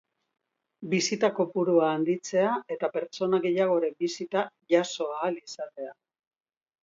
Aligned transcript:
Bisita 0.93 1.27
kopurua 1.39 1.89
handitzea 1.97 2.53
eta 2.75 2.89
pertsona 2.95 3.41
gehiagoren 3.45 3.95
bisita 4.05 4.43
jaso 4.75 5.09
ahal 5.17 5.37
izatea. 5.43 5.93